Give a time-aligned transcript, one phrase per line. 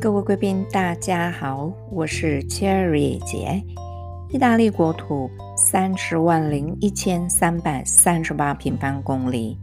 [0.00, 3.62] 各位贵宾，大家好，我是 Cherry 姐。
[4.30, 9.58] 意大利国土三十万零一千三百三十八平方公里，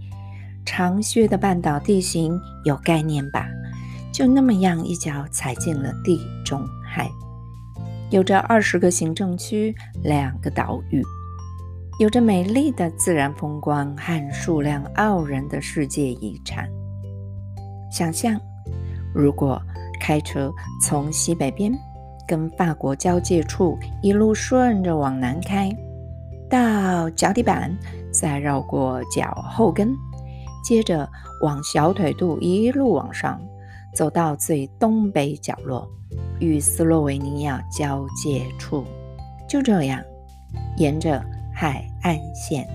[0.63, 3.47] 长靴的半岛地形有概念吧？
[4.13, 7.09] 就那么样一脚踩进了地中海，
[8.11, 9.73] 有着二十个行政区，
[10.03, 11.01] 两个岛屿，
[11.99, 16.69] 有着美丽的自然风光和数量傲人的世界遗产。
[17.91, 18.39] 想象，
[19.15, 19.59] 如果
[19.99, 20.51] 开车
[20.81, 21.71] 从西北边
[22.27, 25.69] 跟法国交界处一路顺着往南开，
[26.49, 27.75] 到脚底板，
[28.11, 29.95] 再绕过脚后跟，
[30.63, 31.09] 接着
[31.41, 33.39] 往小腿肚一路往上，
[33.95, 35.87] 走到最东北角落，
[36.39, 38.83] 与斯洛维尼亚交界处，
[39.47, 40.01] 就这样
[40.77, 41.23] 沿着
[41.53, 42.67] 海岸线，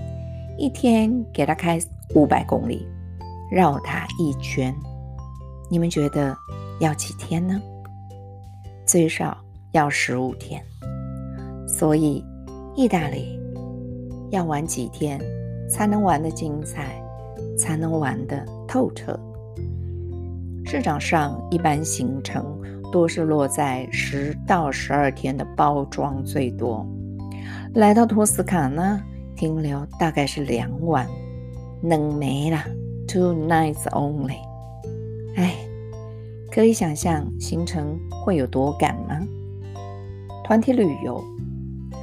[0.57, 1.79] 一天给他开
[2.15, 2.87] 五百公里，
[3.51, 4.73] 绕它一圈。
[5.69, 6.35] 你们觉得
[6.83, 7.61] 要几天呢？
[8.85, 9.37] 最少
[9.71, 10.61] 要十五天。
[11.65, 12.21] 所以，
[12.75, 13.39] 意大利
[14.31, 15.17] 要玩几天
[15.69, 17.01] 才能玩得精彩，
[17.57, 19.17] 才能玩得透彻？
[20.65, 26.85] 市场上一般行程多是落在十到十二天的包装最多。
[27.75, 29.01] 来到托斯卡纳
[29.37, 31.07] 停留大概是两晚，
[31.81, 32.57] 能没了
[33.07, 34.35] ，two nights only。
[35.37, 35.55] 哎。
[36.53, 39.19] 可以想象行程会有多赶吗？
[40.43, 41.19] 团体旅游，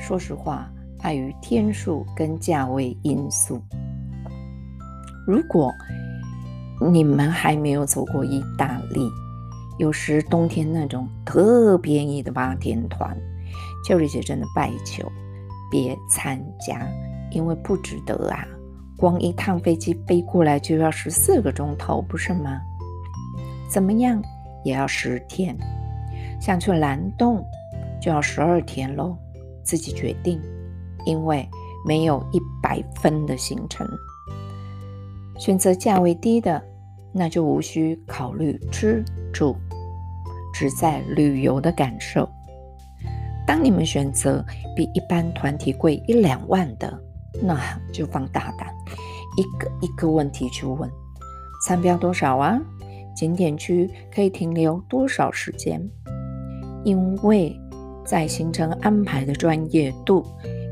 [0.01, 0.69] 说实话，
[1.03, 3.63] 碍于天数跟价位因素，
[5.25, 5.73] 如果
[6.91, 9.09] 你们还没有走过意大利，
[9.79, 13.17] 有时冬天那种特便宜的八天团，
[13.87, 15.09] 秋瑞姐真的拜求
[15.71, 16.85] 别参加，
[17.31, 18.45] 因为不值得啊！
[18.97, 22.61] 光一趟飞机飞过来就要十四个钟头，不是吗？
[23.69, 24.21] 怎么样？
[24.65, 25.57] 也要十天，
[26.41, 27.45] 想去蓝洞
[28.01, 29.17] 就要十二天喽，
[29.63, 30.41] 自己决定，
[31.05, 31.49] 因为
[31.87, 33.87] 没有一百分的行程。
[35.39, 36.63] 选择价位低的，
[37.13, 39.57] 那就无需考虑吃住，
[40.53, 42.29] 只在旅游的感受。
[43.47, 44.45] 当你们选择
[44.77, 47.03] 比一般团体贵一两万的，
[47.43, 47.59] 那
[47.93, 48.69] 就放大胆，
[49.37, 50.89] 一个一个问题去问，
[51.67, 52.61] 餐标多少啊？
[53.15, 55.81] 景点区可以停留多少时间？
[56.85, 57.55] 因为
[58.05, 60.25] 在行程安排的专业度，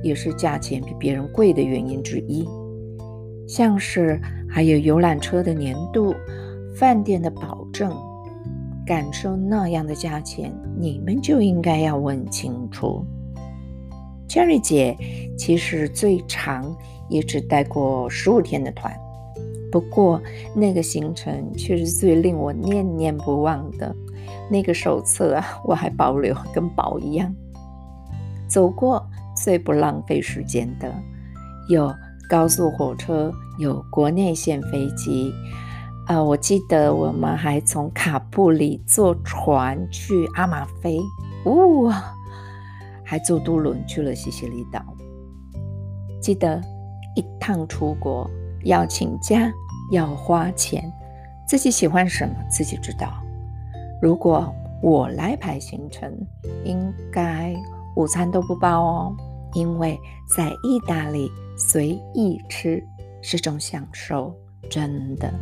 [0.03, 2.49] 也是价钱比别人贵的原因之一。
[3.47, 6.15] 像是还有游览车的年度、
[6.75, 7.95] 饭店的保证，
[8.87, 13.05] 感受那样的价钱，你们就应该要问清楚。
[14.29, 14.97] Cherry 姐
[15.39, 16.77] 其实最长
[17.09, 18.95] 也只带过十五天的团。
[19.71, 20.21] 不过，
[20.55, 23.95] 那个行程却是最令我念念不忘的。
[24.51, 27.35] 那个手册啊，我还保留，跟宝一样。
[28.49, 30.93] 走过最不浪费时间的，
[31.69, 31.95] 有
[32.31, 35.33] 高速火车，有国内线飞机。
[36.07, 40.99] 啊，我记得我们还从卡布里坐船去阿马菲，
[41.45, 42.03] 哇，
[43.05, 44.83] 还坐渡轮去了西西里岛。
[46.21, 46.59] 记得
[47.15, 48.29] 一趟出国。
[48.65, 49.53] 要请假，
[49.93, 50.93] 要花钱，
[51.47, 53.13] 自己喜欢什么自己知道。
[54.01, 56.13] 如果我来排行程，
[56.65, 57.55] 应该
[57.97, 59.17] 午餐都不包哦，
[59.55, 59.99] 因为
[60.37, 62.83] 在意大利随意吃
[63.23, 64.35] 是种享受，
[64.71, 65.33] 真的。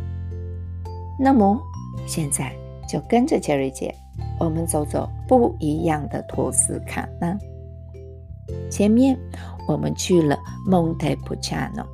[1.19, 1.59] 那么
[2.05, 2.51] 现在
[2.87, 3.93] 就跟着杰瑞姐，
[4.39, 7.37] 我们走走不一样的托斯卡纳。
[8.71, 9.17] 前面
[9.67, 11.85] 我们去了蒙特普恰诺。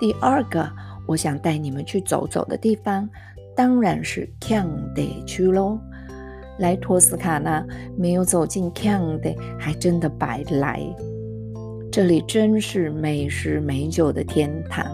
[0.00, 0.66] 第二个，
[1.06, 3.06] 我想带你们去走走的地方，
[3.54, 5.78] 当然是 c a n d e 区喽。
[6.58, 7.64] 来托斯卡纳
[7.96, 10.80] 没有走进 c a n d e 还真的白来。
[11.92, 14.86] 这里真是美食美酒的天堂，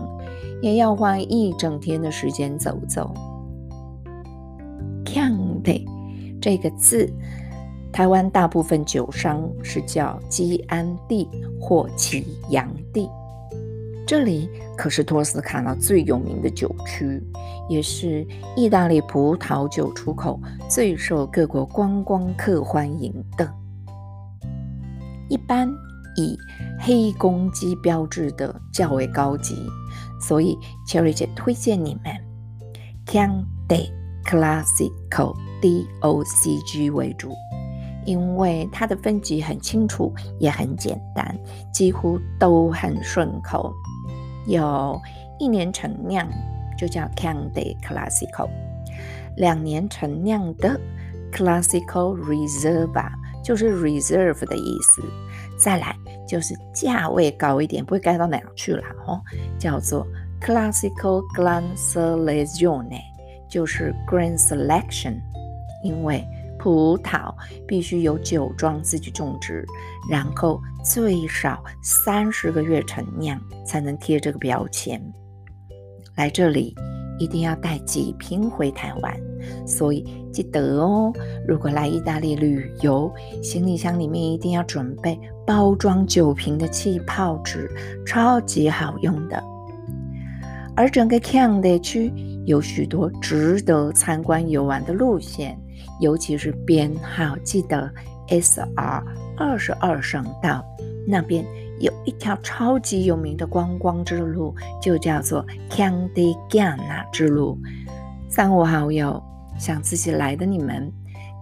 [0.61, 3.15] 也要花一整天的时间走走。
[5.07, 5.86] c a n d e
[6.41, 7.09] 这个字，
[7.92, 11.28] 台湾大部分酒商是叫基安地
[11.60, 13.09] 或祁阳地。
[14.06, 14.48] 这里
[14.78, 17.20] 可是托斯卡纳最有名的酒区，
[17.68, 18.24] 也是
[18.54, 23.53] 意大利葡萄酒出口最受各国观光客欢迎的。
[25.28, 25.68] 一般
[26.16, 26.38] 以
[26.78, 29.56] 黑公鸡标志的较为高级，
[30.20, 30.56] 所以
[30.86, 32.14] Cherry 姐推荐你们
[33.06, 33.91] Can de
[34.24, 37.32] Classico DOCG 为主，
[38.04, 41.36] 因为它的分级很清楚，也很简单，
[41.74, 43.74] 几乎都很顺口。
[44.47, 45.01] 有
[45.39, 46.28] 一年陈酿，
[46.78, 48.48] 就叫 Candy Classical；
[49.37, 50.81] 两年陈酿的
[51.33, 53.10] classical reserva，
[53.43, 55.03] 就是 reserve 的意思。
[55.59, 55.97] 再来
[56.28, 59.21] 就是价位高一点，不会高到哪去了哦，
[59.59, 60.07] 叫做
[60.41, 63.01] classical gran selezione，
[63.49, 65.19] 就是 grand selection，
[65.83, 66.22] 因为
[66.66, 67.33] 葡萄
[67.65, 69.65] 必须有酒庄自己种植，
[70.10, 75.01] 然后最少三十个月陈酿才能贴这个标签。
[76.16, 76.74] 来这里
[77.21, 79.16] 一定要带几瓶回台湾，
[79.65, 81.13] 所以记得哦。
[81.47, 85.16] 如果来意大利旅游，行李箱里面一定要准备
[85.47, 87.71] 包装酒瓶的气泡纸，
[88.04, 89.41] 超级好用的。
[90.74, 92.13] 而整个 c a n d 区
[92.45, 95.57] 有许多值得参观游玩的路线，
[96.01, 97.91] 尤其是编号记得
[98.28, 99.03] SR
[99.37, 100.65] 二十二省道
[101.07, 101.45] 那边。
[101.78, 107.60] 有一条超级有名的观光之路，就叫做 Candy Gana 之路。
[108.31, 109.22] 三五好友
[109.59, 110.91] 想自己来的，你们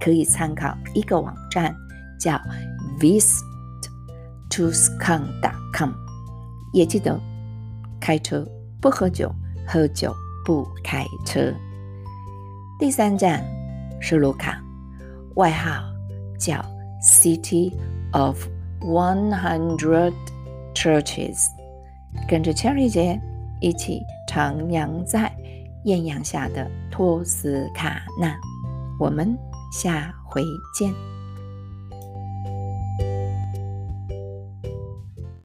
[0.01, 1.73] 可以参考一个网站，
[2.19, 2.37] 叫
[2.99, 5.93] VisitToScan.com。
[6.73, 7.17] 也记得
[8.01, 8.45] 开车
[8.81, 9.33] 不喝酒，
[9.65, 10.13] 喝酒
[10.45, 11.55] 不开车。
[12.81, 13.41] 第三站
[14.07, 14.63] 是卢卡，
[15.37, 15.83] 外号
[16.39, 16.63] 叫
[17.03, 17.73] City
[18.13, 18.47] of。
[18.81, 20.13] One hundred
[20.75, 21.47] churches，
[22.29, 23.19] 跟着 Cherry 姐
[23.63, 25.35] 一起徜徉在
[25.85, 28.37] 艳阳下的托斯卡纳。
[29.01, 29.35] 我们
[29.73, 30.43] 下回
[30.79, 31.14] 见。